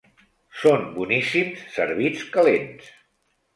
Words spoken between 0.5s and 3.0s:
Són boníssims servits calents.